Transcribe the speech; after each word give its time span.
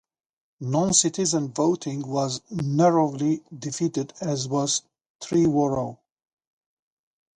Non-citizen 0.61 1.53
voting 1.53 2.01
was 2.07 2.41
narrowly 2.49 3.43
defeated 3.59 4.13
as 4.19 4.47
was 4.47 4.81
Trevorrow. 5.21 5.99